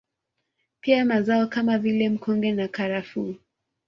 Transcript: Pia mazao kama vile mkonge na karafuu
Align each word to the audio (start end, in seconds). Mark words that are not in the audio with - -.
Pia 0.81 1.05
mazao 1.05 1.47
kama 1.47 1.77
vile 1.77 2.09
mkonge 2.09 2.51
na 2.51 2.67
karafuu 2.67 3.35